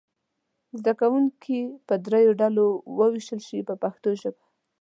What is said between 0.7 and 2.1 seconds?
زده کوونکي به